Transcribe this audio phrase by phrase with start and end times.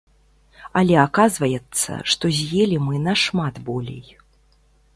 [0.79, 4.05] Але аказваецца, што з'елі мы нашмат болей.